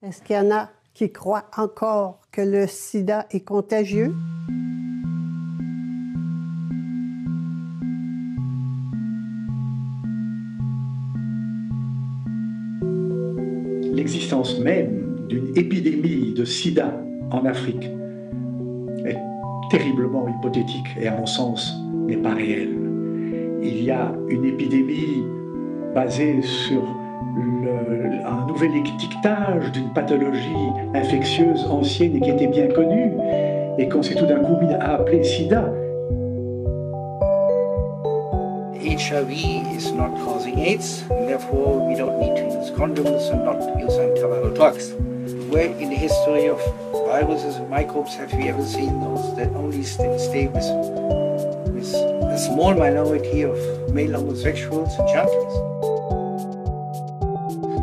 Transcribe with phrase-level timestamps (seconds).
[0.00, 4.14] Est-ce qu'il y en a qui croient encore que le sida est contagieux?
[13.92, 16.94] L'existence même d'une épidémie de sida
[17.32, 17.90] en Afrique
[19.04, 19.18] est
[19.68, 21.74] terriblement hypothétique et à mon sens
[22.06, 22.78] n'est pas réelle.
[23.64, 25.24] Il y a une épidémie
[25.92, 26.84] basée sur
[28.24, 30.54] un nouvel étiquetage d'une pathologie
[30.94, 33.12] infectieuse ancienne et qui était bien connue,
[33.78, 35.64] et qu'on s'est tout d'un coup mis à appeler sida.
[38.80, 39.30] HIV
[39.76, 44.54] is not causing AIDS, therefore we don't need to use condoms and not use antiviral
[44.54, 44.92] drugs.
[45.50, 46.60] Where in the history of
[47.06, 50.64] viruses and microbes have we ever seen those that only stay, stay with,
[51.72, 53.56] with a small minority of
[53.92, 55.67] male homosexuals and junkies?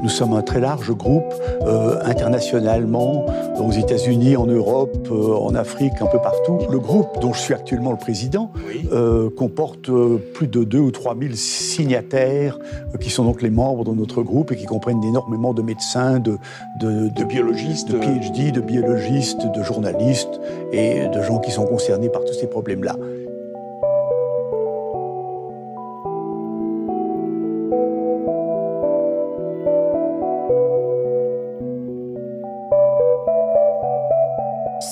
[0.06, 1.34] Nous sommes un très large groupe
[1.64, 3.26] euh, internationalement,
[3.60, 6.60] aux États-Unis, en Europe, euh, en Afrique, un peu partout.
[6.70, 8.52] Le groupe dont je suis actuellement le président
[8.94, 9.90] euh, comporte
[10.36, 12.60] plus de 2 ou 3 000 signataires
[13.02, 16.38] qui sont donc les membres de notre groupe et qui comprennent énormément de médecins, de,
[16.80, 17.92] de, De biologistes.
[17.92, 20.40] de PhD, de biologistes, de journalistes
[20.72, 22.96] et de gens qui sont concernés par tous ces problèmes-là.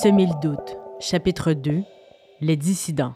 [0.04, 0.76] Semer le.
[1.00, 1.82] Chapitre 2.
[2.42, 3.14] Les dissidents.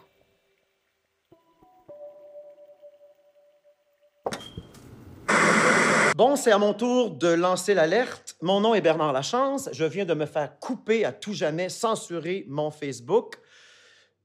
[6.15, 8.35] Bon, c'est à mon tour de lancer l'alerte.
[8.41, 9.69] Mon nom est Bernard Lachance.
[9.71, 13.35] Je viens de me faire couper à tout jamais, censurer mon Facebook.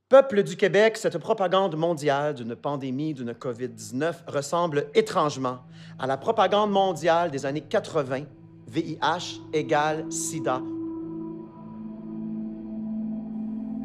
[0.08, 5.58] Peuple du Québec, cette propagande mondiale d'une pandémie, d'une COVID-19 ressemble étrangement
[5.98, 8.22] à la propagande mondiale des années 80,
[8.68, 10.62] VIH égale sida.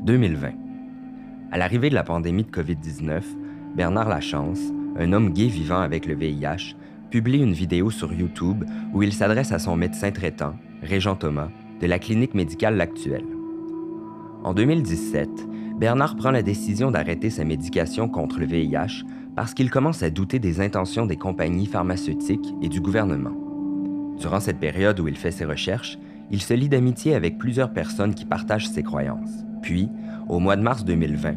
[0.10, 0.54] 2020.
[1.52, 3.22] À l'arrivée de la pandémie de COVID-19,
[3.76, 4.60] Bernard Lachance,
[4.98, 6.76] un homme gay vivant avec le VIH,
[7.12, 11.86] publie une vidéo sur YouTube où il s'adresse à son médecin traitant, Régent Thomas, de
[11.86, 13.28] la clinique médicale L'Actuelle.
[14.44, 15.30] En 2017,
[15.80, 19.06] Bernard prend la décision d'arrêter sa médication contre le VIH
[19.36, 23.38] parce qu'il commence à douter des intentions des compagnies pharmaceutiques et du gouvernement.
[24.18, 26.00] Durant cette période où il fait ses recherches,
[26.32, 29.46] il se lie d'amitié avec plusieurs personnes qui partagent ses croyances.
[29.62, 29.90] Puis,
[30.28, 31.34] au mois de mars 2020,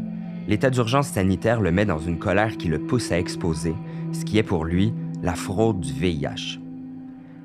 [0.48, 3.74] l'état d'urgence sanitaire le met dans une colère qui le pousse à exposer
[4.12, 6.58] ce qui est pour lui la fraude du VIH.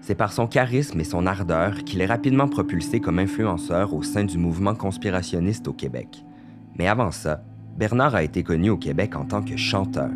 [0.02, 4.24] C'est par son charisme et son ardeur qu'il est rapidement propulsé comme influenceur au sein
[4.24, 6.24] du mouvement conspirationniste au Québec.
[6.78, 7.44] Mais avant ça,
[7.78, 10.09] Bernard a été connu au Québec en tant que chanteur.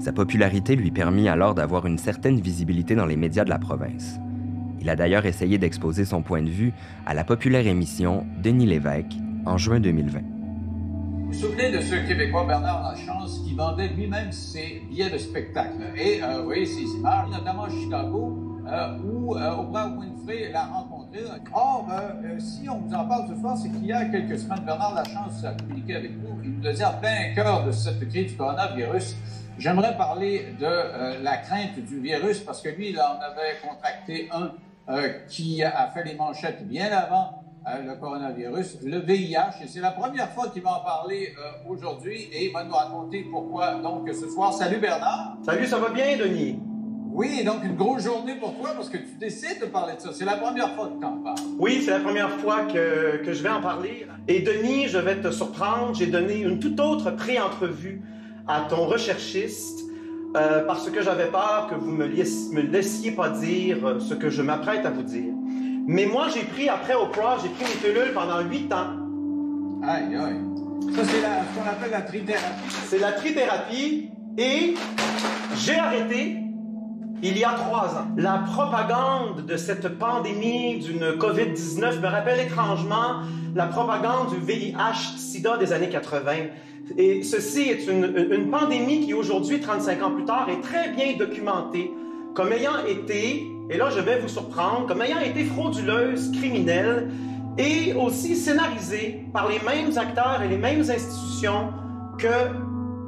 [0.00, 4.18] Sa popularité lui permit alors d'avoir une certaine visibilité dans les médias de la province.
[4.80, 6.72] Il a d'ailleurs essayé d'exposer son point de vue
[7.06, 9.14] à la populaire émission Denis Lévesque
[9.46, 10.20] en juin 2020.
[10.20, 15.82] Vous vous souvenez de ce Québécois Bernard Lachance qui vendait lui-même ses billets de spectacle?
[15.96, 20.64] Et euh, vous voyez ces images, notamment à Chicago, euh, où euh, Oprah Winfrey l'a
[20.64, 21.20] rencontré.
[21.52, 24.38] Or, euh, euh, si on vous en parle ce soir, c'est qu'il y a quelques
[24.38, 26.38] semaines, Bernard Lachance a communiqué avec nous.
[26.44, 29.16] Il nous a dit en plein cœur de cette crise du coronavirus,
[29.58, 34.52] j'aimerais parler de la crainte du virus parce que lui, il en avait contracté un
[35.28, 39.62] qui a fait les manchettes bien avant le coronavirus, le VIH.
[39.64, 42.74] Et c'est la première fois qu'il va en parler euh, aujourd'hui et il va nous
[42.74, 44.52] raconter pourquoi donc ce soir.
[44.52, 45.36] Salut Bernard.
[45.44, 46.58] Salut, ça va bien, Denis?
[47.14, 50.10] Oui, donc une grosse journée pour toi parce que tu décides de parler de ça.
[50.14, 51.36] C'est la première fois que tu en parles.
[51.58, 54.06] Oui, c'est la première fois que, que je vais en parler.
[54.28, 58.00] Et Denis, je vais te surprendre, j'ai donné une toute autre pré-entrevue
[58.48, 59.80] à ton recherchiste
[60.36, 64.30] euh, parce que j'avais peur que vous me, laiss- me laissiez pas dire ce que
[64.30, 65.34] je m'apprête à vous dire.
[65.86, 68.86] Mais moi, j'ai pris, après Oprah, j'ai pris mes pilules pendant huit ans.
[69.82, 70.36] Aïe, aïe.
[70.94, 72.70] Ça, c'est la- ce qu'on appelle la trithérapie.
[72.88, 74.74] C'est la trithérapie et
[75.56, 76.36] j'ai arrêté
[77.22, 78.06] il y a trois ans.
[78.16, 83.20] La propagande de cette pandémie d'une COVID-19 me rappelle étrangement
[83.54, 86.32] la propagande du VIH-Sida des années 80.
[86.98, 91.16] Et ceci est une, une pandémie qui aujourd'hui, 35 ans plus tard, est très bien
[91.16, 91.90] documentée
[92.34, 97.08] comme ayant été, et là je vais vous surprendre, comme ayant été frauduleuse, criminelle,
[97.58, 101.68] et aussi scénarisée par les mêmes acteurs et les mêmes institutions
[102.18, 102.28] que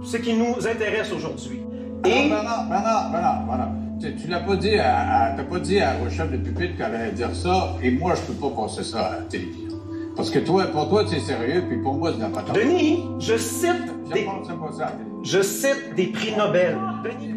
[0.02, 1.60] ce qui nous intéresse aujourd'hui.
[2.04, 2.28] Et...
[2.28, 3.70] Bernard, Bernard, Bernard, Bernard.
[4.00, 6.76] Tu, tu l'as pas dit à, à- t'as pas dit à, au chef de pupitre
[6.76, 9.78] qu'elle allait dire ça, et moi, je peux pas passer ça à la télévision.
[10.16, 13.36] Parce que toi, pour toi, c'est sérieux, puis pour moi, c'est pas de Denis, je
[13.36, 13.70] cite
[14.08, 15.20] Je des, pense pas ça à la télévision.
[15.24, 16.76] je cite des prix Nobel.
[17.02, 17.34] Denis,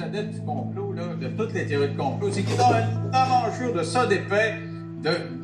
[0.00, 3.74] les adepte du complot, de toutes les théories de complot, c'est qu'ils ont un aventure
[3.74, 4.56] de ça d'épais,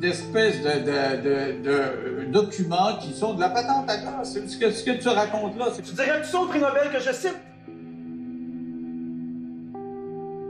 [0.00, 0.84] d'espèces de,
[1.22, 4.38] de, de, documents qui sont de la patente à glace.
[4.46, 5.82] Ce que, ce que tu racontes là, c'est...
[5.82, 7.36] Tu dirais que tu prix Nobel que je cite?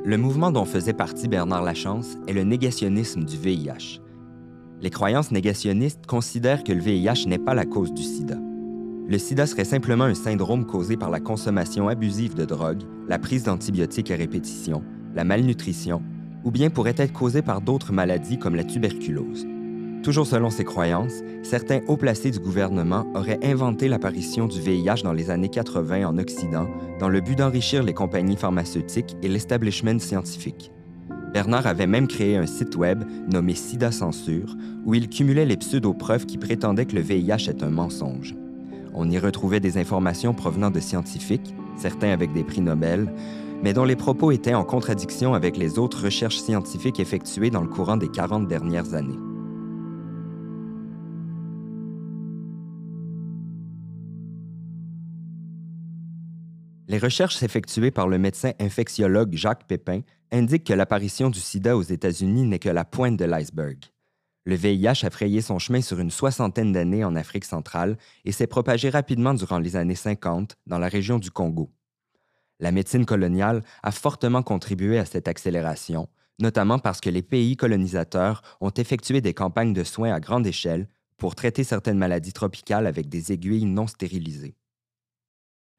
[0.04, 4.00] Le mouvement dont faisait partie Bernard Lachance est le négationnisme du VIH.
[4.80, 8.36] Les croyances négationnistes considèrent que le VIH n'est pas la cause du sida.
[9.08, 13.44] Le sida serait simplement un syndrome causé par la consommation abusive de drogue, la prise
[13.44, 14.82] d'antibiotiques à répétition,
[15.14, 16.02] la malnutrition,
[16.44, 19.46] ou bien pourrait être causé par d'autres maladies comme la tuberculose.
[20.02, 25.12] Toujours selon ces croyances, certains hauts placés du gouvernement auraient inventé l'apparition du VIH dans
[25.12, 26.68] les années 80 en Occident
[26.98, 30.72] dans le but d'enrichir les compagnies pharmaceutiques et l'establishment scientifique.
[31.32, 36.26] Bernard avait même créé un site web nommé Sida Censure où il cumulait les pseudo-preuves
[36.26, 38.34] qui prétendaient que le VIH est un mensonge.
[38.98, 43.12] On y retrouvait des informations provenant de scientifiques, certains avec des prix Nobel,
[43.62, 47.68] mais dont les propos étaient en contradiction avec les autres recherches scientifiques effectuées dans le
[47.68, 49.18] courant des 40 dernières années.
[56.88, 60.00] Les recherches effectuées par le médecin infectiologue Jacques Pépin
[60.32, 63.76] indiquent que l'apparition du sida aux États-Unis n'est que la pointe de l'iceberg.
[64.46, 68.46] Le VIH a frayé son chemin sur une soixantaine d'années en Afrique centrale et s'est
[68.46, 71.72] propagé rapidement durant les années 50 dans la région du Congo.
[72.60, 76.08] La médecine coloniale a fortement contribué à cette accélération,
[76.38, 80.86] notamment parce que les pays colonisateurs ont effectué des campagnes de soins à grande échelle
[81.16, 84.54] pour traiter certaines maladies tropicales avec des aiguilles non stérilisées.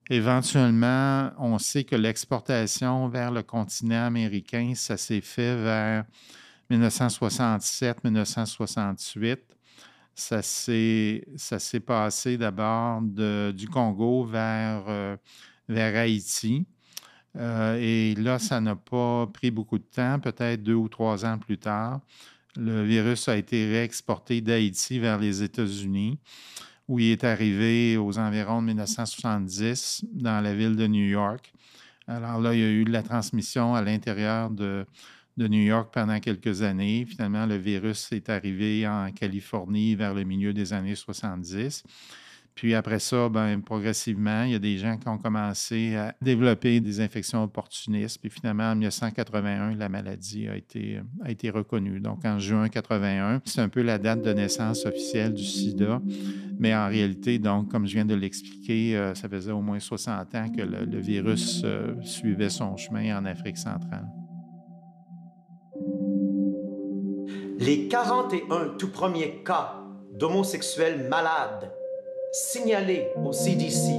[0.10, 6.06] Éventuellement, on sait que l'exportation vers le continent américain, ça s'est fait vers
[6.72, 9.38] 1967-1968.
[10.16, 11.22] Ça s'est
[11.86, 15.16] passé d'abord du Congo vers, euh,
[15.70, 16.66] Haïti.
[17.36, 21.38] Euh, et là, ça n'a pas pris beaucoup de temps, peut-être deux ou trois ans
[21.38, 22.00] plus tard.
[22.56, 26.18] Le virus a été réexporté d'Haïti vers les États-Unis
[26.88, 31.52] où il est arrivé aux environs de 1970 dans la ville de New York.
[32.08, 34.86] Alors là, il y a eu la transmission à l'intérieur de,
[35.38, 37.06] de New York pendant quelques années.
[37.06, 41.84] Finalement, le virus est arrivé en Californie vers le milieu des années 70.
[42.58, 46.80] Puis après ça, ben, progressivement, il y a des gens qui ont commencé à développer
[46.80, 48.20] des infections opportunistes.
[48.20, 52.00] Puis finalement, en 1981, la maladie a été, reconnue.
[52.00, 56.02] Donc en juin 81, c'est un peu la date de naissance officielle du sida.
[56.58, 60.34] Mais en réalité, donc, comme je viens de l'expliquer, euh, ça faisait au moins 60
[60.34, 64.08] ans que le, virus euh, suivait son chemin en Afrique centrale.
[67.60, 69.82] Les 41 tout premiers cas
[70.12, 71.72] d'homosexuels malades
[72.32, 73.94] signalés au CDC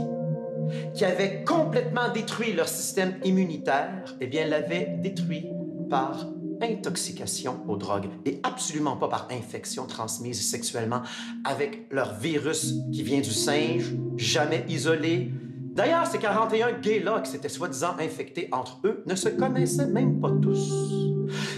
[0.95, 5.47] qui avaient complètement détruit leur système immunitaire, eh bien, l'avaient détruit
[5.91, 6.27] par
[6.63, 11.03] intoxication aux drogues et absolument pas par infection transmise sexuellement
[11.45, 15.33] avec leur virus qui vient du singe, jamais isolé.
[15.75, 20.31] D'ailleurs, ces 41 gays-là qui s'étaient soi-disant infectés entre eux ne se connaissaient même pas
[20.43, 21.08] tous.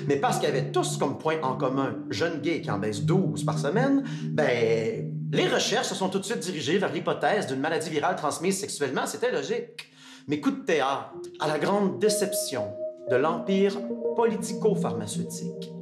[0.06, 3.44] Mais parce qu'ils avaient tous comme point en commun jeune gay qui en baisse 12
[3.44, 7.90] par semaine, ben les recherches se sont tout de suite dirigées vers l'hypothèse d'une maladie
[7.90, 9.88] virale transmise sexuellement, c'était logique.
[10.26, 12.64] Mais coup de théâtre, à la grande déception
[13.10, 13.76] de l'empire
[14.16, 15.72] politico-pharmaceutique.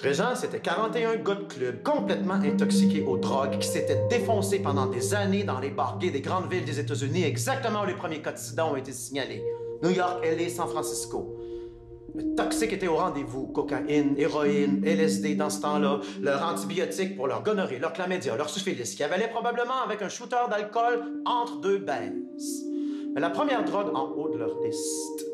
[0.00, 5.14] Régent, c'était 41 gars de club complètement intoxiqués aux drogues qui s'étaient défoncés pendant des
[5.14, 8.34] années dans les bars gays des grandes villes des États-Unis, exactement où les premiers cas
[8.64, 9.42] ont été signalés.
[9.82, 11.36] New York, LA, San Francisco.
[12.14, 13.48] Le toxique était au rendez-vous.
[13.48, 18.94] Cocaïne, héroïne, LSD dans ce temps-là, leur antibiotique pour leur gonorrhée, leur chlamydia, leur syphilis,
[18.94, 22.64] qui avalait probablement avec un shooter d'alcool entre deux baises.
[23.14, 25.26] Mais la première drogue en haut de leur liste,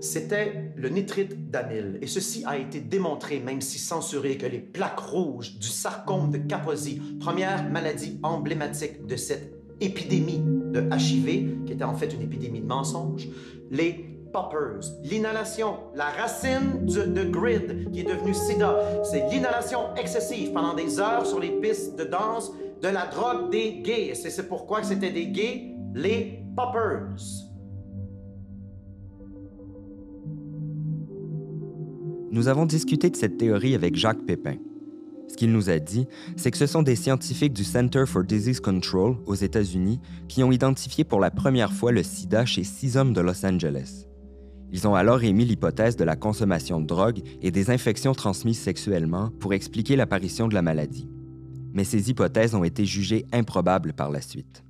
[0.00, 1.98] c'était le nitrite d'amyle.
[2.00, 6.38] Et ceci a été démontré, même si censuré, que les plaques rouges du sarcome de
[6.38, 12.60] Kaposi, première maladie emblématique de cette épidémie de HIV, qui était en fait une épidémie
[12.60, 13.28] de mensonges,
[13.70, 14.15] les
[15.02, 21.26] L'inhalation, la racine de grid qui est devenue sida, c'est l'inhalation excessive pendant des heures
[21.26, 22.52] sur les pistes de danse
[22.82, 24.14] de la drogue des gays.
[24.14, 27.16] C'est pourquoi c'était des gays, les poppers.
[32.30, 34.56] Nous avons discuté de cette théorie avec Jacques Pépin.
[35.28, 36.06] Ce qu'il nous a dit,
[36.36, 40.52] c'est que ce sont des scientifiques du Center for Disease Control aux États-Unis qui ont
[40.52, 44.06] identifié pour la première fois le sida chez six hommes de Los Angeles.
[44.76, 49.30] Ils ont alors émis l'hypothèse de la consommation de drogue et des infections transmises sexuellement
[49.40, 51.08] pour expliquer l'apparition de la maladie.
[51.72, 54.62] Mais ces hypothèses ont été jugées improbables par la suite.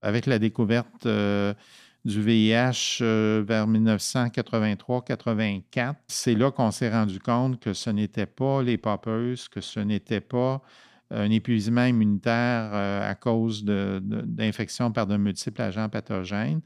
[0.00, 3.02] Avec la découverte du VIH
[3.42, 9.60] vers 1983-84, c'est là qu'on s'est rendu compte que ce n'était pas les poppers, que
[9.60, 10.62] ce n'était pas
[11.10, 16.60] un épuisement immunitaire à cause d'infections par de multiples agents pathogènes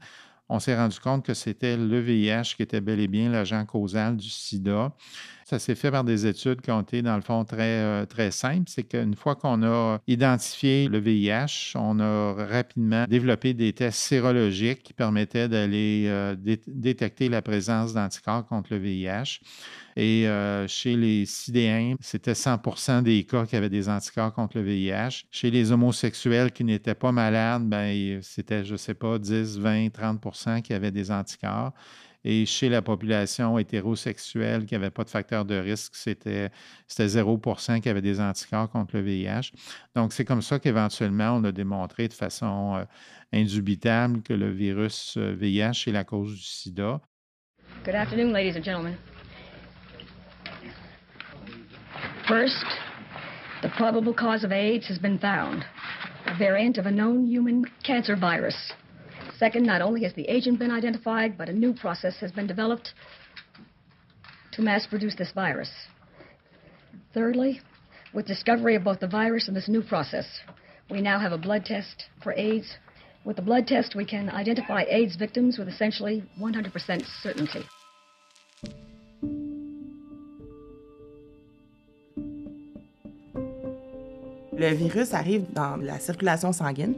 [0.49, 4.17] on s'est rendu compte que c'était le VIH qui était bel et bien l'agent causal
[4.17, 4.91] du sida.
[5.49, 8.29] Ça s'est fait par des études qui ont été, dans le fond, très, euh, très
[8.29, 8.65] simples.
[8.67, 14.83] C'est qu'une fois qu'on a identifié le VIH, on a rapidement développé des tests sérologiques
[14.83, 16.35] qui permettaient d'aller euh,
[16.67, 19.39] détecter la présence d'anticorps contre le VIH.
[19.95, 24.63] Et euh, chez les sidéens, c'était 100% des cas qui avaient des anticorps contre le
[24.65, 25.23] VIH.
[25.31, 29.87] Chez les homosexuels qui n'étaient pas malades, ben, c'était, je ne sais pas, 10, 20,
[29.87, 31.73] 30% qui avaient des anticorps.
[32.25, 36.51] Et chez la population hétérosexuelle qui n'avait pas de facteur de risque, c'était
[36.89, 37.39] 0
[37.81, 39.51] qui avait des anticorps contre le VIH.
[39.95, 42.83] Donc, c'est comme ça qu'éventuellement, on a démontré de façon euh,
[43.31, 46.99] indubitable que le virus VIH euh, est la cause du sida.
[47.85, 48.97] Good afternoon, ladies and gentlemen.
[52.27, 52.65] First,
[53.61, 55.65] the probable cause of AIDS has been found
[56.25, 58.73] a variant of a known human cancer virus.
[59.39, 62.93] Second, not only has the agent been identified, but a new process has been developed
[64.51, 65.71] to mass produce this virus.
[67.13, 67.61] Thirdly,
[68.13, 70.25] with discovery of both the virus and this new process,
[70.89, 72.75] we now have a blood test for AIDS.
[73.23, 77.63] With the blood test, we can identify AIDS victims with essentially 100% certainty.
[84.51, 86.95] Le virus arrive dans la circulation sanguine.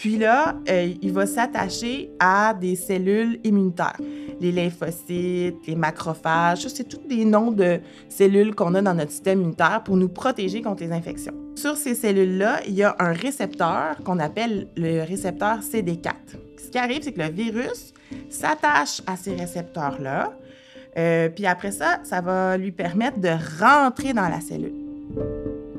[0.00, 4.00] Puis là, euh, il va s'attacher à des cellules immunitaires.
[4.40, 9.40] Les lymphocytes, les macrophages, c'est tous des noms de cellules qu'on a dans notre système
[9.40, 11.34] immunitaire pour nous protéger contre les infections.
[11.54, 16.14] Sur ces cellules-là, il y a un récepteur qu'on appelle le récepteur CD4.
[16.56, 17.92] Ce qui arrive, c'est que le virus
[18.30, 20.32] s'attache à ces récepteurs-là.
[20.96, 24.72] Euh, puis après ça, ça va lui permettre de rentrer dans la cellule.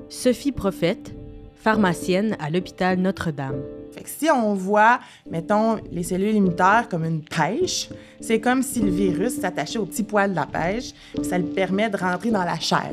[0.10, 1.12] Sophie Prophète,
[1.56, 3.81] pharmacienne à l'hôpital Notre-Dame.
[4.06, 9.40] Si on voit, mettons, les cellules immunitaires comme une pêche, c'est comme si le virus
[9.40, 10.94] s'attachait au petit poil de la pêche,
[11.24, 12.92] ça lui permet de rentrer dans la chair.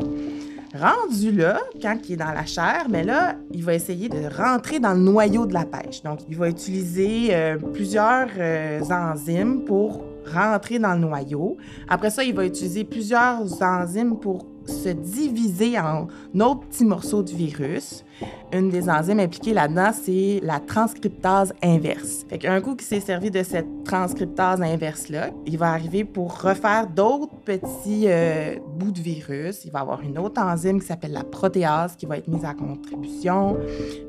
[0.74, 4.78] Rendu là, quand il est dans la chair, mais là, il va essayer de rentrer
[4.78, 6.02] dans le noyau de la pêche.
[6.02, 11.56] Donc, il va utiliser euh, plusieurs euh, enzymes pour rentrer dans le noyau.
[11.88, 16.08] Après ça, il va utiliser plusieurs enzymes pour se diviser en
[16.40, 18.04] autres petits morceaux de virus.
[18.52, 22.24] Une des enzymes impliquées là-dedans, c'est la transcriptase inverse.
[22.28, 26.86] Fait qu'un coup qu'il s'est servi de cette transcriptase inverse-là, il va arriver pour refaire
[26.86, 29.64] d'autres petits euh, bouts de virus.
[29.64, 32.54] Il va avoir une autre enzyme qui s'appelle la protéase qui va être mise à
[32.54, 33.56] contribution.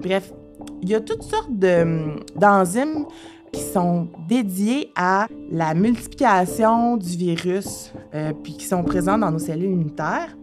[0.01, 0.33] Bref,
[0.81, 3.05] il y a toutes sortes d'enzymes
[3.51, 9.39] qui sont dédiés à la multiplication du virus, euh, puis qui sont présents dans nos
[9.39, 10.35] cellules immunitaires.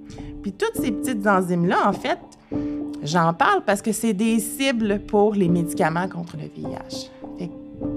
[0.43, 2.19] Puis toutes ces petites enzymes-là, en fait,
[3.03, 7.11] j'en parle parce que c'est des cibles pour les médicaments contre le VIH.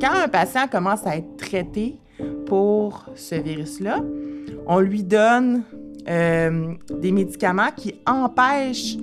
[0.01, 1.97] quand un patient commence à être traité
[2.45, 4.03] pour ce virus-là,
[4.67, 5.63] on lui donne
[6.07, 8.97] euh, des médicaments qui empêchent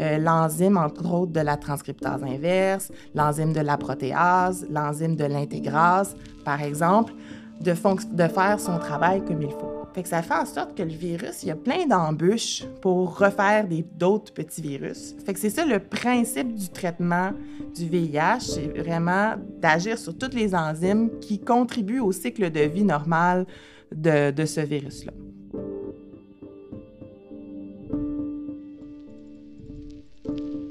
[0.00, 6.16] euh, l'enzyme, entre autres, de la transcriptase inverse, l'enzyme de la protéase, l'enzyme de l'intégrase,
[6.44, 7.12] par exemple,
[7.60, 9.79] de, de faire son travail comme il faut.
[9.92, 13.18] Fait que ça fait en sorte que le virus, il y a plein d'embûches pour
[13.18, 13.66] refaire
[13.98, 15.16] d'autres petits virus.
[15.26, 17.32] Fait que c'est ça le principe du traitement
[17.74, 22.84] du VIH, c'est vraiment d'agir sur toutes les enzymes qui contribuent au cycle de vie
[22.84, 23.46] normal
[23.92, 25.12] de, de ce virus-là.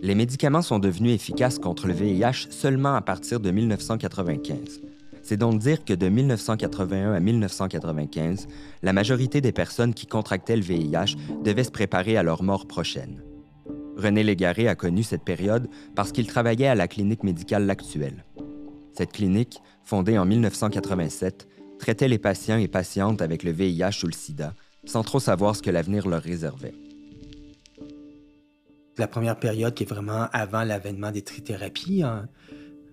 [0.01, 4.88] Les médicaments sont devenus efficaces contre le VIH seulement à partir de 1995.
[5.29, 8.47] C'est donc dire que de 1981 à 1995,
[8.81, 13.21] la majorité des personnes qui contractaient le VIH devaient se préparer à leur mort prochaine.
[13.95, 18.25] René Légaré a connu cette période parce qu'il travaillait à la clinique médicale L'Actuelle.
[18.97, 24.13] Cette clinique, fondée en 1987, traitait les patients et patientes avec le VIH ou le
[24.13, 24.55] sida,
[24.85, 26.73] sans trop savoir ce que l'avenir leur réservait
[28.97, 32.03] la première période qui est vraiment avant l'avènement des trithérapies.
[32.03, 32.27] Hein.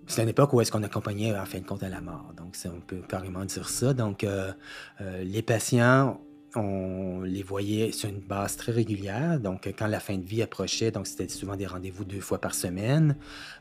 [0.06, 2.32] C'est une époque où est-ce qu'on accompagnait en fin de compte à la mort.
[2.36, 3.92] Donc, on peut carrément dire ça.
[3.92, 4.52] Donc, euh,
[5.00, 6.20] euh, les patients,
[6.54, 9.40] on les voyait sur une base très régulière.
[9.40, 12.54] Donc, quand la fin de vie approchait, donc c'était souvent des rendez-vous deux fois par
[12.54, 13.16] semaine,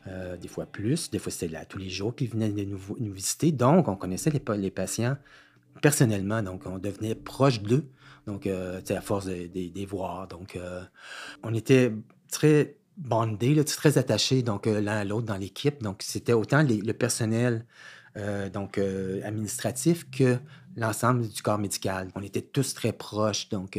[0.06, 2.78] euh, des fois plus, des fois c'était là tous les jours qu'ils venaient nous,
[3.12, 3.50] visiter.
[3.50, 5.16] Donc, on connaissait les, patients
[5.82, 6.42] personnellement.
[6.42, 7.86] Donc, on devenait proche d'eux.
[8.26, 10.28] Donc, à force de, les voir.
[10.28, 10.58] Donc,
[11.42, 11.92] on était
[12.30, 15.82] très bondés, très attachés donc l'un à l'autre dans l'équipe.
[15.82, 17.64] Donc, c'était autant le personnel
[18.52, 20.38] donc administratif que
[20.74, 22.08] l'ensemble du corps médical.
[22.14, 23.78] On était tous très proches, donc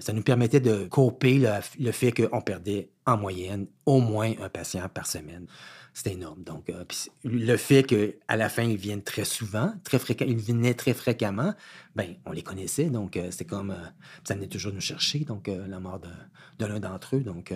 [0.00, 1.48] ça nous permettait de couper le,
[1.80, 5.46] le fait qu'on perdait en moyenne au moins un patient par semaine.
[5.94, 6.42] C'était énorme.
[6.42, 6.84] Donc, euh,
[7.24, 11.54] le fait qu'à la fin, ils viennent très souvent, très fréquemment, ils venaient très fréquemment,
[11.94, 12.86] ben, on les connaissait.
[12.86, 13.72] Donc, euh, c'est comme.
[13.72, 13.84] Euh,
[14.24, 17.20] ça venait toujours nous chercher, donc, la mort de, l'un d'entre eux.
[17.20, 17.52] Donc,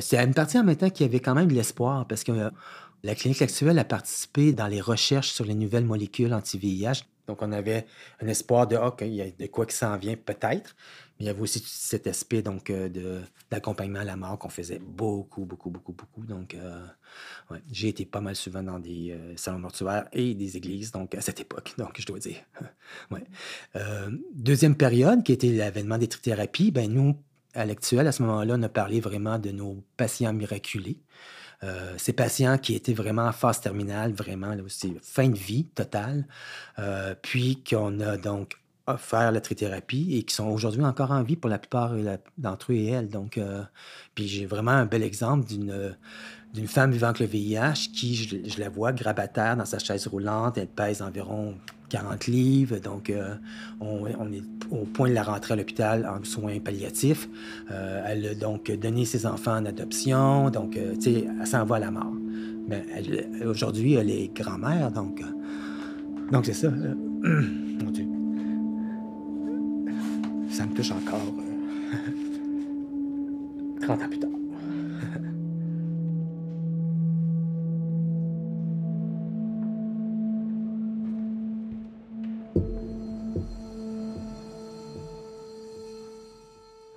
[0.00, 2.50] c'est une partie en même temps qui avait quand même de l'espoir parce que
[3.02, 7.04] la clinique actuelle a participé dans les recherches sur les nouvelles molécules anti-VIH.
[7.26, 7.86] Donc, on avait
[8.20, 10.76] un espoir de, OK, il y a de quoi qui s'en vient peut-être.
[11.20, 15.44] Il y avait aussi cet aspect donc, de, d'accompagnement à la mort qu'on faisait beaucoup,
[15.44, 16.24] beaucoup, beaucoup, beaucoup.
[16.24, 16.56] Donc,
[17.70, 21.20] j'ai été pas mal souvent dans des euh, salons mortuaires et des églises, donc à
[21.20, 22.36] cette époque, donc je dois dire.
[23.76, 27.16] Euh, deuxième période, qui était l'avènement des trithérapies, ben nous,
[27.54, 30.98] à l'actuel, à ce moment-là, on a parlé vraiment de nos patients miraculés.
[31.62, 34.62] Euh, ces patients qui étaient vraiment en phase terminale, vraiment là
[35.02, 36.26] fin de vie totale,
[37.22, 38.58] puis qu'on a donc
[38.94, 41.92] offert la trithérapie et qui sont aujourd'hui encore en vie pour la plupart
[42.38, 43.08] d'entre eux et elles.
[43.08, 43.38] Donc,
[44.14, 45.94] puis j'ai vraiment un bel exemple d'une
[46.52, 50.58] d'une femme vivant avec le VIH qui, je, la vois grabataire dans sa chaise roulante.
[50.58, 51.54] Elle pèse environ
[51.90, 52.78] 40 livres.
[52.78, 53.34] Donc, euh,
[53.80, 57.28] on, est au point de la rentrer à l'hôpital en soins palliatifs.
[57.70, 60.50] Euh, elle a donc donné ses enfants en adoption.
[60.50, 62.12] Donc, euh, tu sais, elle s'en va à la mort.
[62.68, 62.84] Mais
[63.44, 64.90] aujourd'hui, elle est grand-mère.
[64.92, 65.22] Donc,
[66.30, 66.70] donc c'est ça.
[66.70, 68.09] mon Dieu.
[70.60, 71.20] Ça me touche encore
[73.80, 74.28] 30 ans plus tard.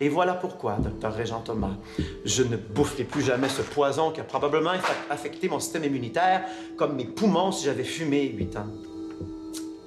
[0.01, 1.77] Et voilà pourquoi, docteur Régent Thomas,
[2.25, 4.72] je ne boufferai plus jamais ce poison qui a probablement
[5.10, 6.43] affecté mon système immunitaire
[6.75, 8.67] comme mes poumons si j'avais fumé 8 ans.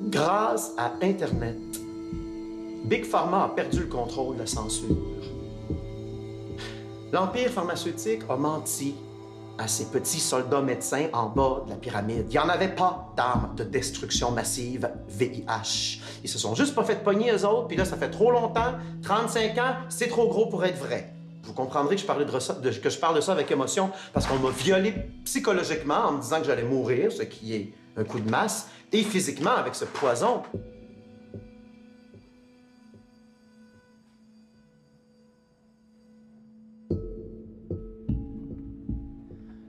[0.00, 1.58] Grâce à Internet,
[2.86, 4.96] Big Pharma a perdu le contrôle de la censure.
[7.12, 8.94] L'Empire pharmaceutique a menti
[9.58, 12.26] à ces petits soldats médecins en bas de la pyramide.
[12.28, 16.00] Il n'y en avait pas d'armes de destruction massive VIH.
[16.22, 18.74] Ils se sont juste pas fait pogner eux autres, puis là, ça fait trop longtemps,
[19.02, 21.12] 35 ans, c'est trop gros pour être vrai.
[21.42, 24.94] Vous comprendrez que je, que je parle de ça avec émotion parce qu'on m'a violé
[25.24, 29.02] psychologiquement en me disant que j'allais mourir, ce qui est un coup de masse, et
[29.02, 30.42] physiquement avec ce poison.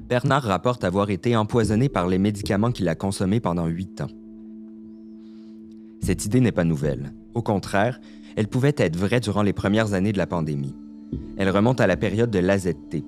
[0.07, 4.07] Bernard rapporte avoir été empoisonné par les médicaments qu'il a consommés pendant huit ans.
[6.01, 7.13] Cette idée n'est pas nouvelle.
[7.33, 7.99] Au contraire,
[8.37, 10.75] elle pouvait être vraie durant les premières années de la pandémie.
[11.37, 13.03] Elle remonte à la période de l'AZT.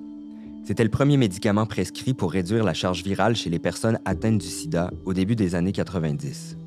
[0.64, 4.46] C'était le premier médicament prescrit pour réduire la charge virale chez les personnes atteintes du
[4.46, 6.58] sida au début des années 90.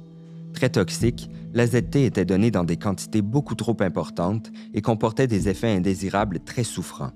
[0.53, 5.75] Très toxique, l'AZT était donné dans des quantités beaucoup trop importantes et comportait des effets
[5.75, 7.11] indésirables très souffrants.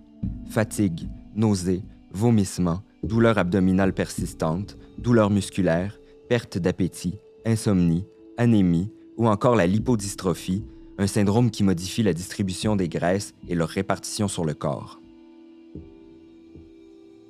[0.50, 8.06] Fatigue, nausées, vomissements, douleurs abdominales persistantes, douleurs musculaires, perte d'appétit, insomnie,
[8.38, 10.64] anémie ou encore la lipodystrophie,
[10.98, 15.00] un syndrome qui modifie la distribution des graisses et leur répartition sur le corps.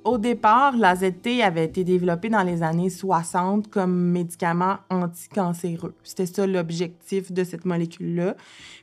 [0.04, 5.92] Au départ, l'AZT avait été développé dans les années 60 comme médicament anticancéreux.
[6.02, 8.34] C'était ça l'objectif de cette molécule-là.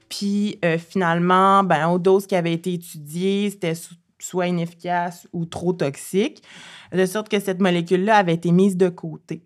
[0.08, 3.74] Puis euh, finalement, ben, aux doses qui avaient été étudiées, c'était
[4.20, 6.44] soit inefficace ou trop toxique,
[6.92, 9.44] de sorte que cette molécule-là avait été mise de côté.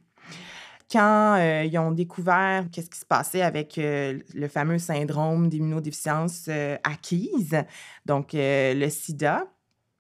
[0.92, 6.46] Quand euh, ils ont découvert qu'est-ce qui se passait avec euh, le fameux syndrome d'immunodéficience
[6.48, 7.56] euh, acquise,
[8.08, 9.46] donc le sida,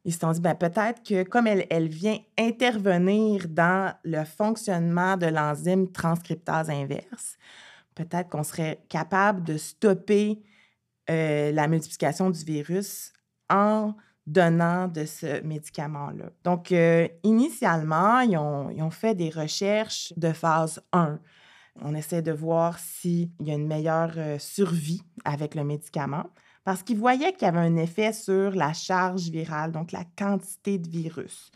[0.04, 5.16] ils se sont dit, ben, peut-être que comme elle, elle vient intervenir dans le fonctionnement
[5.16, 7.38] de l'enzyme transcriptase inverse,
[7.94, 10.42] peut-être qu'on serait capable de stopper
[11.08, 13.14] la multiplication du virus
[13.50, 13.96] en
[14.30, 16.26] donnant de ce médicament-là.
[16.44, 21.20] Donc, euh, initialement, ils ont, fait des recherches de phase 1.
[21.82, 26.26] On essaie de voir s'il y a une meilleure euh, survie avec le médicament
[26.64, 30.78] parce qu'ils voyaient qu'il y avait un effet sur la charge virale, donc la quantité
[30.78, 31.52] de virus.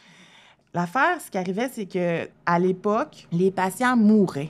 [0.74, 4.50] L'affaire, ce qui arrivait, c'est que à l'époque, les patients mouraient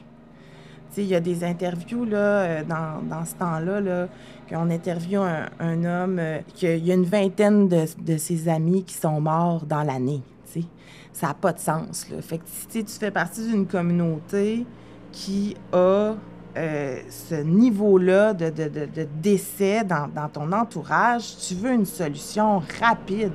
[0.97, 4.07] il y a des interviews là, euh, dans, dans ce temps-là, là,
[4.49, 5.21] qu'on interviewe
[5.59, 9.65] un, homme, euh, qu'il y a une vingtaine de, de, ses amis qui sont morts
[9.65, 10.21] dans l'année.
[11.15, 12.07] Ça n'a pas de sens.
[12.21, 14.65] Fait que si tu fais partie d'une communauté
[15.11, 16.15] qui a
[16.57, 22.63] euh, ce niveau-là de, de, de, décès dans, dans ton entourage, tu veux une solution
[22.79, 23.31] rapide.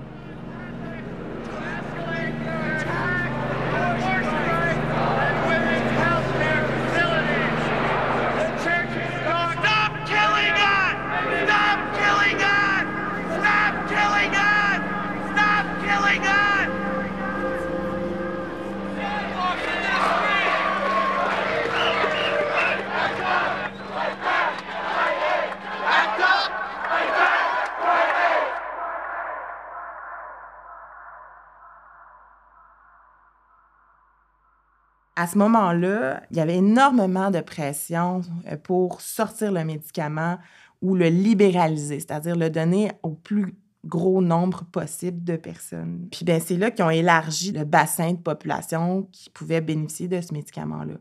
[35.38, 40.38] Ce moment-là, il y avait énormément de pression euh, pour sortir le médicament
[40.82, 46.08] ou le libéraliser, c'est-à-dire le donner au plus gros nombre possible de personnes.
[46.10, 50.20] Puis ben, c'est là qu'ils ont élargi le bassin de population qui pouvait bénéficier de
[50.20, 50.94] ce médicament-là.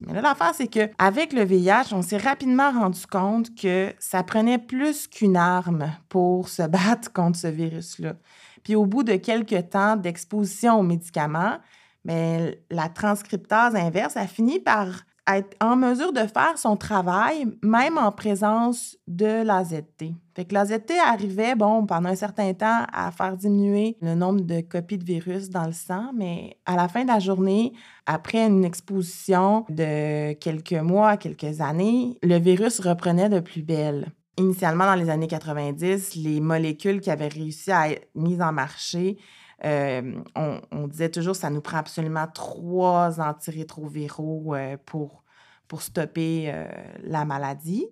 [0.00, 4.58] Mais là, l'affaire, c'est qu'avec le VIH, on s'est rapidement rendu compte que ça prenait
[4.58, 8.14] plus qu'une arme pour se battre contre ce virus-là.
[8.62, 11.58] Puis au bout de quelques temps d'exposition aux médicaments,
[12.04, 15.04] mais la transcriptase inverse a fini par
[15.36, 20.14] être en mesure de faire son travail, même en présence de l'AZT.
[20.34, 24.60] Fait que l'AZT arrivait, bon, pendant un certain temps, à faire diminuer le nombre de
[24.60, 27.72] copies de virus dans le sang, mais à la fin de la journée,
[28.06, 34.12] après une exposition de quelques mois, quelques années, le virus reprenait de plus belle.
[34.38, 39.18] Initialement, dans les années 90, les molécules qui avaient réussi à être mises en marché
[39.64, 45.24] euh, on, disait toujours ça nous prend absolument trois antirétroviraux euh, pour,
[45.68, 46.66] pour stopper euh,
[47.04, 47.86] la maladie.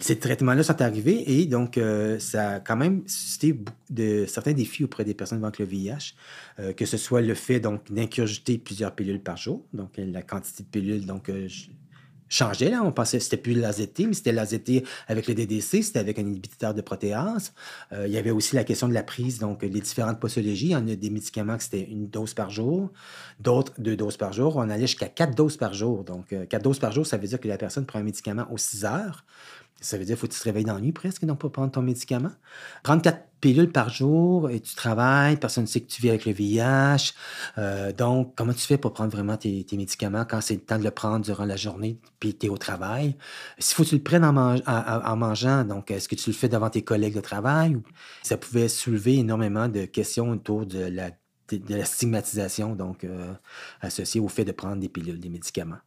[0.00, 1.78] Ces traitements-là sont arrivés et donc
[2.18, 6.14] ça a quand même suscité de, certains défis auprès des personnes vivant avec le VIH,
[6.74, 10.68] que ce soit le fait donc d'incurgiter plusieurs pilules par jour, donc la quantité de
[10.70, 11.30] pilules donc
[12.32, 12.70] changeait.
[12.70, 12.82] Là.
[12.84, 16.22] On pensait que c'était plus l'AZT, mais c'était l'AZT avec le DDC, c'était avec un
[16.22, 17.52] inhibiteur de protéase.
[17.92, 20.66] Euh, il y avait aussi la question de la prise, donc les différentes posologies.
[20.66, 22.90] Il y en a des médicaments que c'était une dose par jour,
[23.40, 24.56] d'autres deux doses par jour.
[24.56, 26.04] On allait jusqu'à quatre doses par jour.
[26.04, 28.46] Donc, euh, quatre doses par jour, ça veut dire que la personne prend un médicament
[28.50, 29.24] aux six heures.
[29.82, 31.52] Ça veut dire qu'il faut que tu te réveilles dans la nuit presque, donc pour
[31.52, 32.30] prendre ton médicament.
[32.82, 36.24] Prendre quatre pilules par jour et tu travailles, personne ne sait que tu vis avec
[36.24, 37.12] le VIH.
[37.58, 40.84] Euh, donc, comment tu fais pour prendre vraiment tes, médicaments quand c'est le temps de
[40.84, 43.16] le prendre durant la journée puis tu es au travail?
[43.58, 46.70] S'il faut que tu le prennes en, mangeant, donc est-ce que tu le fais devant
[46.70, 47.76] tes collègues de travail?
[48.22, 51.10] Ça pouvait soulever énormément de questions autour de la
[51.84, 53.34] stigmatisation donc euh,
[53.80, 55.80] associée au fait de prendre des pilules, des médicaments.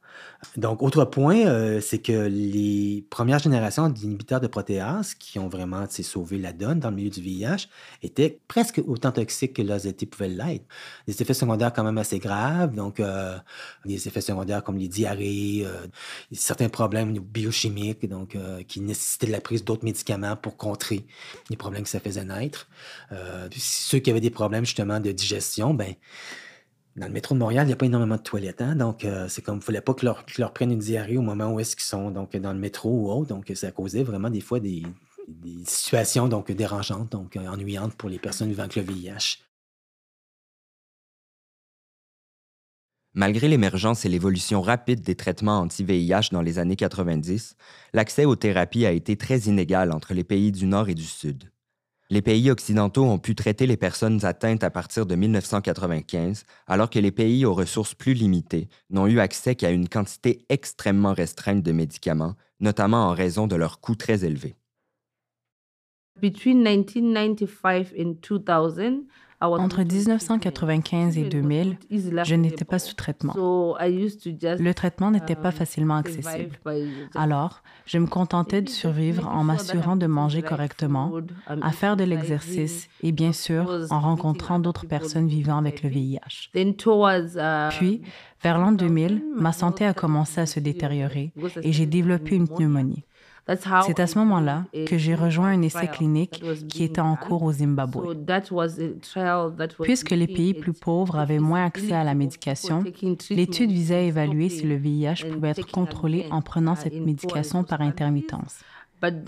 [0.57, 5.85] Donc, autre point, euh, c'est que les premières générations d'inhibiteurs de protéase qui ont vraiment
[5.89, 7.67] sauvé la donne dans le milieu du VIH
[8.03, 10.65] étaient presque autant toxiques que l'AZT pouvait l'être.
[11.07, 13.37] Des effets secondaires quand même assez graves, donc euh,
[13.85, 15.65] des effets secondaires comme les diarrhées,
[16.31, 21.05] certains problèmes biochimiques, donc qui nécessitaient la prise d'autres médicaments pour contrer
[21.49, 22.67] les problèmes que ça faisait naître.
[23.51, 25.93] ceux qui avaient des problèmes justement de digestion ben,
[26.95, 28.61] dans le métro de Montréal, il n'y a pas énormément de toilettes.
[28.61, 31.17] Hein, donc, euh, c'est comme il ne fallait pas que leur, leur prennent une diarrhée
[31.17, 33.27] au moment où est-ce qu'ils sont donc, dans le métro ou autre.
[33.27, 34.83] Donc, ça causait vraiment des fois des,
[35.65, 39.39] situations donc, dérangeantes, donc euh, ennuyantes pour les personnes vivant avec le VIH.
[43.13, 47.55] Malgré l'émergence et l'évolution rapide des traitements anti-VIH dans les années 90,
[47.93, 51.49] l'accès aux thérapies a été très inégal entre les pays du Nord et du Sud.
[52.11, 56.99] Les pays occidentaux ont pu traiter les personnes atteintes à partir de 1995, alors que
[56.99, 61.71] les pays aux ressources plus limitées n'ont eu accès qu'à une quantité extrêmement restreinte de
[61.71, 64.55] médicaments, notamment en raison de leurs coûts très élevés.
[66.21, 69.05] Between 1995 and 2000,
[69.41, 71.77] entre 1995 et 2000,
[72.23, 73.33] je n'étais pas sous traitement.
[73.35, 76.57] Le traitement n'était pas um, facilement accessible.
[77.15, 81.11] Alors, je me contentais de survivre en m'assurant de manger correctement,
[81.47, 86.49] à faire de l'exercice et bien sûr en rencontrant d'autres personnes vivant avec le VIH.
[86.55, 88.01] Um, Puis,
[88.43, 93.03] vers l'an 2000, ma santé a commencé à se détériorer et j'ai développé une pneumonie.
[93.47, 97.51] C'est à ce moment-là que j'ai rejoint un essai clinique qui était en cours au
[97.51, 98.15] Zimbabwe.
[99.81, 102.83] Puisque les pays plus pauvres avaient moins accès à la médication,
[103.29, 107.81] l'étude visait à évaluer si le VIH pouvait être contrôlé en prenant cette médication par
[107.81, 108.61] intermittence.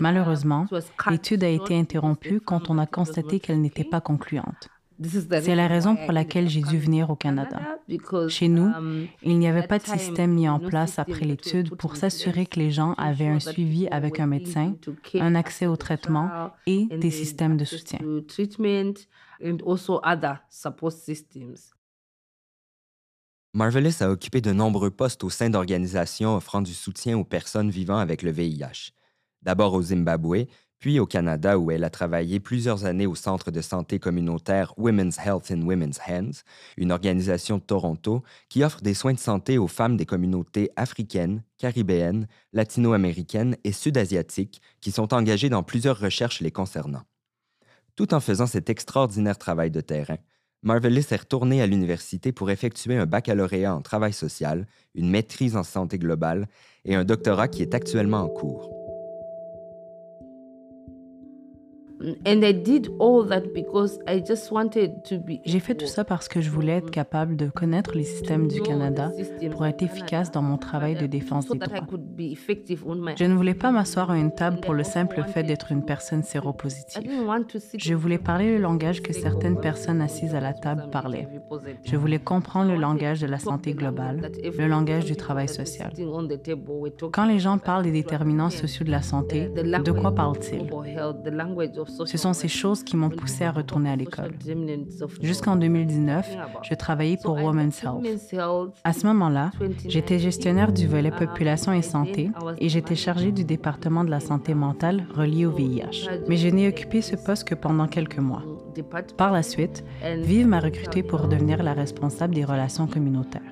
[0.00, 0.66] Malheureusement,
[1.08, 4.68] l'étude a été interrompue quand on a constaté qu'elle n'était pas concluante.
[5.02, 7.60] C'est la raison pour laquelle j'ai dû venir au Canada.
[8.28, 11.96] Chez nous, um, il n'y avait pas de système mis en place après l'étude pour
[11.96, 14.74] s'assurer que les gens avaient un suivi avec un médecin,
[15.14, 18.00] un accès au traitement et des systèmes de soutien.
[23.54, 27.98] Marvelous a occupé de nombreux postes au sein d'organisations offrant du soutien aux personnes vivant
[27.98, 28.92] avec le VIH.
[29.42, 30.46] D'abord au Zimbabwe,
[30.78, 35.18] puis au Canada où elle a travaillé plusieurs années au Centre de santé communautaire Women's
[35.18, 36.42] Health in Women's Hands,
[36.76, 41.42] une organisation de Toronto qui offre des soins de santé aux femmes des communautés africaines,
[41.58, 47.02] caribéennes, latino-américaines et sud-asiatiques qui sont engagées dans plusieurs recherches les concernant.
[47.96, 50.18] Tout en faisant cet extraordinaire travail de terrain,
[50.62, 55.62] Marvelous est retournée à l'université pour effectuer un baccalauréat en travail social, une maîtrise en
[55.62, 56.48] santé globale
[56.84, 58.77] et un doctorat qui est actuellement en cours.
[65.44, 68.60] J'ai fait tout ça parce que je voulais être capable de connaître les systèmes du
[68.62, 69.10] Canada
[69.50, 71.86] pour être efficace dans mon travail de défense des droits.
[73.16, 76.22] Je ne voulais pas m'asseoir à une table pour le simple fait d'être une personne
[76.22, 77.02] séropositive.
[77.76, 81.28] Je voulais parler le langage que certaines personnes assises à la table parlaient.
[81.84, 85.92] Je voulais comprendre le langage de la santé globale, le langage du travail social.
[87.12, 90.68] Quand les gens parlent des déterminants sociaux de la santé, de quoi parlent-ils?
[92.04, 94.32] Ce sont ces choses qui m'ont poussé à retourner à l'école.
[95.22, 98.34] Jusqu'en 2019, je travaillais pour Women's Health.
[98.84, 99.50] À ce moment-là,
[99.86, 104.54] j'étais gestionnaire du volet population et santé et j'étais chargée du département de la santé
[104.54, 106.08] mentale relié au VIH.
[106.28, 108.42] Mais je n'ai occupé ce poste que pendant quelques mois.
[109.16, 109.84] Par la suite,
[110.18, 113.42] Vive m'a recruté pour devenir la responsable des relations communautaires.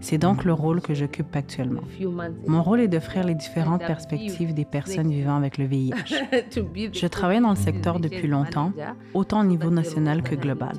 [0.00, 1.82] C'est donc le rôle que j'occupe actuellement.
[2.46, 5.94] Mon rôle est d'offrir les différentes perspectives des personnes vivant avec le VIH.
[6.92, 8.72] Je travaille dans le secteur depuis longtemps,
[9.12, 10.72] autant au niveau national que global.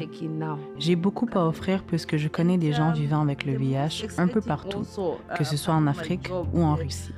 [0.79, 4.41] J'ai beaucoup à offrir puisque je connais des gens vivant avec le VIH un peu
[4.41, 4.83] partout,
[5.37, 7.13] que ce soit en Afrique ou en Russie.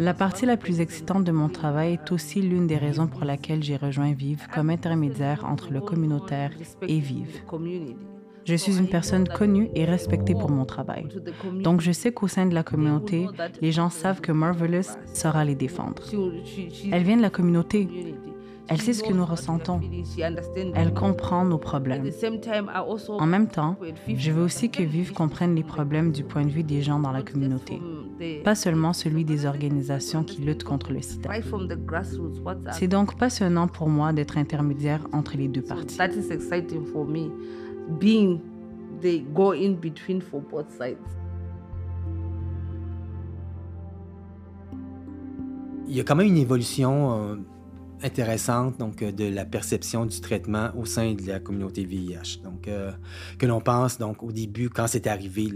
[0.00, 3.62] La partie la plus excitante de mon travail est aussi l'une des raisons pour laquelle
[3.64, 7.42] j'ai rejoint Vive comme intermédiaire entre le communautaire et Vive.
[8.44, 11.06] Je suis une personne connue et respectée pour mon travail.
[11.62, 13.26] Donc, je sais qu'au sein de la communauté,
[13.60, 16.02] les gens savent que Marvelous saura les défendre.
[16.90, 17.88] Elle vient de la communauté.
[18.68, 19.80] Elle sait ce que nous ressentons.
[20.74, 22.08] Elle comprend nos problèmes.
[23.18, 23.76] En même temps,
[24.08, 27.12] je veux aussi que Vive comprenne les problèmes du point de vue des gens dans
[27.12, 27.80] la communauté,
[28.44, 31.30] pas seulement celui des organisations qui luttent contre le sida.
[32.72, 35.98] C'est donc passionnant pour moi d'être intermédiaire entre les deux parties.
[45.88, 47.36] Il y a quand même une évolution euh,
[48.04, 52.40] intéressante donc, euh, de la perception du traitement au sein de la communauté VIH.
[52.42, 52.92] Donc, euh,
[53.38, 55.48] que l'on pense, donc, au début, quand c'est arrivé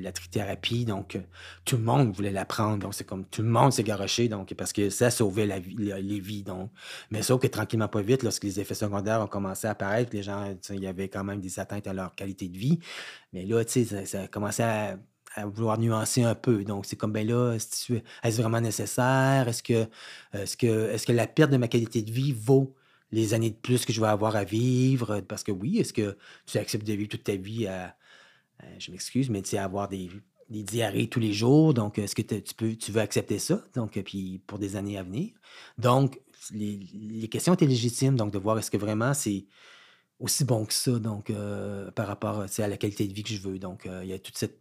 [0.00, 1.20] la trithérapie, donc, euh,
[1.64, 2.78] tout le monde voulait la prendre.
[2.78, 6.20] Donc, c'est comme tout le monde s'est garoché, donc, parce que ça sauvait la les
[6.20, 6.44] vies.
[7.10, 10.22] Mais sauf que tranquillement, pas vite, lorsque les effets secondaires ont commencé à apparaître, les
[10.22, 12.78] gens, il y avait quand même des atteintes à leur qualité de vie.
[13.32, 14.96] Mais là, ça, ça a commencé à
[15.34, 16.64] à vouloir nuancer un peu.
[16.64, 19.48] Donc, c'est comme, ben là, est-ce vraiment nécessaire?
[19.48, 19.88] Est-ce que,
[20.32, 22.74] est-ce, que, est-ce que la perte de ma qualité de vie vaut
[23.12, 25.20] les années de plus que je vais avoir à vivre?
[25.20, 26.16] Parce que oui, est-ce que
[26.46, 27.96] tu acceptes de vivre toute ta vie à,
[28.78, 30.10] je m'excuse, mais tu sais, avoir des,
[30.48, 31.74] diarrhées tous les jours?
[31.74, 33.62] Donc, est-ce que tu, peux, tu veux accepter ça?
[33.74, 35.32] Donc, puis pour des années à venir.
[35.78, 36.20] Donc,
[36.52, 39.44] les, questions étaient légitimes, donc de voir est-ce que vraiment c'est
[40.18, 43.40] aussi bon que ça, donc euh, par rapport à la qualité de vie que je
[43.40, 43.58] veux.
[43.58, 44.60] Donc, euh, il y a toute cette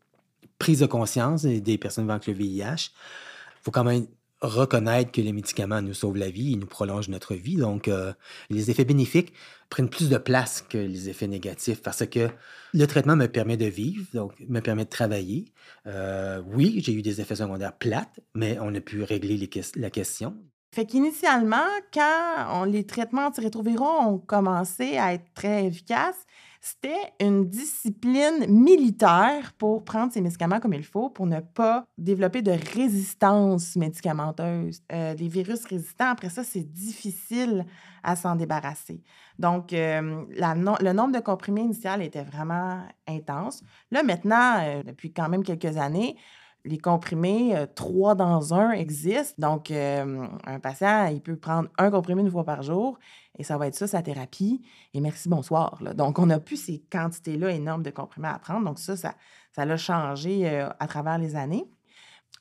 [0.58, 2.92] prise de conscience des personnes vivant avec le VIH.
[2.92, 4.08] Il faut quand même
[4.42, 7.58] reconnaître que les médicaments nous sauvent la vie, ils nous prolongent notre vie.
[7.58, 8.14] Donc, euh,
[8.50, 9.34] les effets bénéfiques
[9.70, 12.30] prennent plus de place que les effets négatifs parce que
[12.74, 15.46] le traitement me permet de vivre, donc me permet de travailler.
[15.88, 20.36] Euh, oui, j'ai eu des effets secondaires plates, mais on a pu régler la question.
[20.74, 26.26] Fait qu'initialement, quand les traitements antirétroviraux ont commencé à être très efficaces,
[26.62, 32.42] c'était une discipline militaire pour prendre ces médicaments comme il faut pour ne pas développer
[32.42, 34.82] de résistance médicamenteuse.
[34.92, 37.66] Euh, les virus résistants, après ça, c'est difficile
[38.04, 39.02] à s'en débarrasser.
[39.38, 43.64] Donc, euh, le nombre de comprimés initial était vraiment intense.
[43.92, 46.18] Là, maintenant, euh, depuis quand même quelques années,
[46.66, 49.36] les comprimés, trois dans un existent.
[49.38, 53.00] Donc, un patient, il peut prendre un comprimé une fois par jour
[53.40, 54.62] et ça va être ça, sa thérapie.
[54.94, 55.82] Et merci, bonsoir.
[55.96, 58.66] Donc, on n'a plus ces quantités-là énormes de comprimés à prendre.
[58.66, 61.66] Donc, ça, ça, l'a changé euh, à travers les années.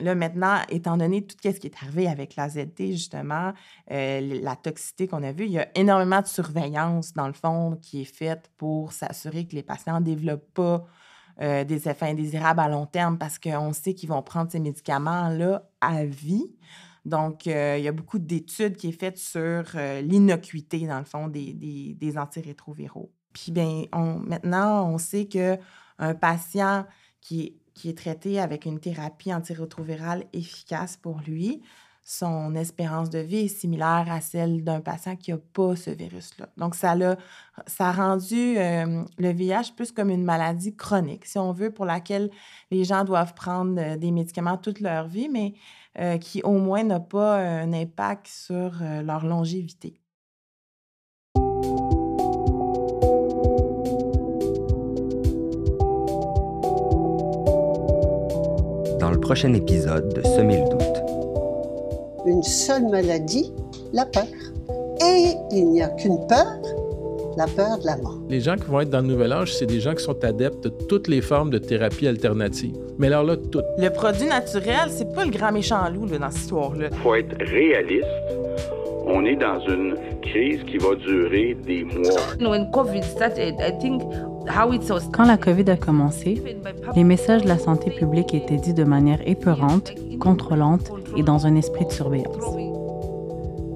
[0.01, 3.53] Là, maintenant, étant donné tout ce qui est arrivé avec la ZT, justement,
[3.93, 7.79] euh, la toxicité qu'on a vue, il y a énormément de surveillance, dans le fond,
[7.81, 10.85] qui est faite pour s'assurer que les patients ne développent pas
[11.41, 15.71] euh, des effets indésirables à long terme parce qu'on sait qu'ils vont prendre ces médicaments-là
[15.81, 16.53] à vie.
[17.05, 21.05] Donc, euh, il y a beaucoup d'études qui sont faites sur euh, l'innocuité, dans le
[21.05, 23.13] fond, des, des, antirétroviraux.
[23.33, 26.85] Puis, bien, maintenant, on sait qu'un patient
[27.21, 31.63] qui, qui est traité avec une thérapie antirétrovirale efficace pour lui,
[32.11, 36.49] son espérance de vie est similaire à celle d'un patient qui n'a pas ce virus-là.
[36.57, 37.17] Donc, ça a,
[37.67, 41.85] ça a rendu euh, le VIH plus comme une maladie chronique, si on veut, pour
[41.85, 42.31] laquelle
[42.71, 45.53] les gens doivent prendre des médicaments toute leur vie, mais
[45.99, 50.01] euh, qui au moins n'a pas un impact sur euh, leur longévité.
[58.99, 60.88] Dans le prochain épisode de Semer le doute.
[62.29, 63.51] Une seule maladie,
[63.95, 64.27] la peur.
[65.01, 66.45] Et il n'y a qu'une peur,
[67.39, 68.19] la peur de la mort.
[68.29, 70.63] Les gens qui vont être dans le nouvel âge, c'est des gens qui sont adeptes
[70.63, 72.77] de toutes les formes de thérapie alternative.
[72.99, 73.65] Mais alors là, toutes.
[73.79, 76.91] Le produit naturel, c'est pas le grand méchant loup là, dans cette histoire-là.
[77.03, 78.05] faut être réaliste.
[79.07, 82.21] On est dans une crise qui va durer des mois.
[85.15, 86.43] Quand la COVID a commencé,
[86.95, 91.57] les messages de la santé publique étaient dits de manière épeurante, contrôlante et dans un
[91.57, 92.45] esprit de surveillance.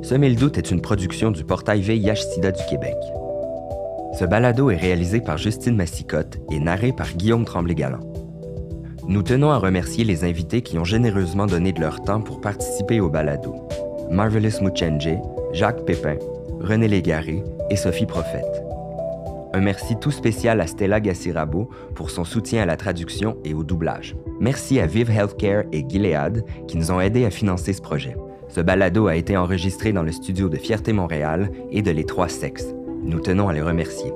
[0.03, 2.97] Semer le doute est une production du portail VIH-Sida du Québec.
[4.19, 8.01] Ce balado est réalisé par Justine Massicotte et narré par Guillaume Tremblay-Galland.
[9.09, 13.01] Nous tenons à remercier les invités qui ont généreusement donné de leur temps pour participer
[13.01, 13.55] au balado.
[14.11, 15.19] Marvelous Muchenje,
[15.53, 16.17] Jacques Pépin,
[16.61, 18.72] René Légaré et Sophie Prophète.
[19.55, 23.65] Un merci tout spécial à Stella Gassirabo pour son soutien à la traduction et au
[23.65, 24.17] doublage.
[24.41, 28.17] Merci à Vive Healthcare et Gilead qui nous ont aidés à financer ce projet.
[28.49, 32.29] Ce balado a été enregistré dans le studio de Fierté Montréal et de Les Trois
[32.29, 32.75] Sexes.
[33.03, 34.13] Nous tenons à les remercier.